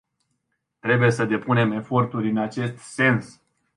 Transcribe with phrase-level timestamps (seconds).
[0.79, 3.41] Trebuie să depunem eforturi în acest sens.